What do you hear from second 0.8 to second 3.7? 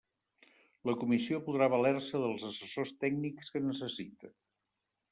La Comissió podrà valer-se dels assessors tècnics que